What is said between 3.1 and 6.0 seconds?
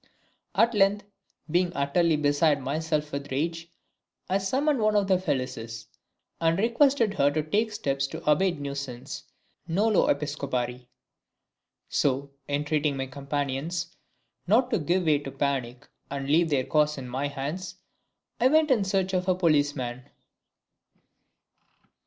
with rage, I summoned one of the Phyllises